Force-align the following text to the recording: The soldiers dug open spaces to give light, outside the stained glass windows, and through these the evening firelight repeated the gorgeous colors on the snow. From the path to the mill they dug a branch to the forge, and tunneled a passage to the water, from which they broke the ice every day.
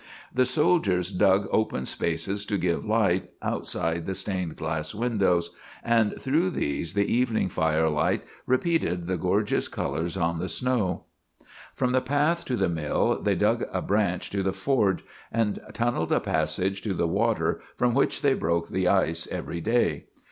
The 0.33 0.47
soldiers 0.47 1.11
dug 1.11 1.47
open 1.51 1.85
spaces 1.85 2.43
to 2.45 2.57
give 2.57 2.83
light, 2.85 3.29
outside 3.43 4.07
the 4.07 4.15
stained 4.15 4.55
glass 4.55 4.95
windows, 4.95 5.51
and 5.83 6.19
through 6.19 6.49
these 6.49 6.95
the 6.95 7.05
evening 7.05 7.49
firelight 7.49 8.23
repeated 8.47 9.05
the 9.05 9.15
gorgeous 9.17 9.67
colors 9.67 10.17
on 10.17 10.39
the 10.39 10.49
snow. 10.49 11.03
From 11.75 11.91
the 11.91 12.01
path 12.01 12.45
to 12.45 12.55
the 12.55 12.67
mill 12.67 13.21
they 13.21 13.35
dug 13.35 13.63
a 13.71 13.83
branch 13.83 14.31
to 14.31 14.41
the 14.41 14.53
forge, 14.53 15.03
and 15.31 15.59
tunneled 15.71 16.11
a 16.11 16.19
passage 16.19 16.81
to 16.81 16.95
the 16.95 17.07
water, 17.07 17.61
from 17.77 17.93
which 17.93 18.23
they 18.23 18.33
broke 18.33 18.69
the 18.69 18.87
ice 18.87 19.27
every 19.29 19.61
day. 19.61 20.07